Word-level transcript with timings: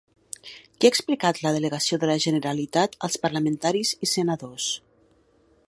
Què 0.83 0.89
ha 0.89 0.93
explicat 0.93 1.41
la 1.43 1.51
delegació 1.57 1.99
de 2.03 2.09
la 2.11 2.15
Generalitat 2.25 2.97
als 3.09 3.19
parlamentaris 3.27 3.93
i 4.07 4.13
senadors? 4.13 4.71